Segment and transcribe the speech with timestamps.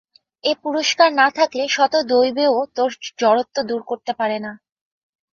[0.43, 2.89] এ পুরুষকার না থাকলে শত দৈবও তোর
[3.19, 4.51] জড়ত্ব দূর করতে পারে না।